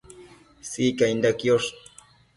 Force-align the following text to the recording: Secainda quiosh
Secainda 0.71 1.29
quiosh 1.39 1.69